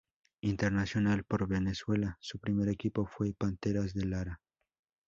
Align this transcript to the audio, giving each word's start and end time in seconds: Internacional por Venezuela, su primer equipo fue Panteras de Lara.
Internacional 0.41 1.23
por 1.25 1.47
Venezuela, 1.47 2.17
su 2.21 2.39
primer 2.39 2.69
equipo 2.69 3.05
fue 3.05 3.33
Panteras 3.35 3.93
de 3.93 4.05
Lara. 4.07 4.41